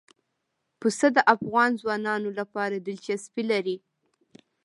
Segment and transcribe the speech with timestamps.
[0.79, 3.77] پسه د افغان ځوانانو لپاره دلچسپي لري.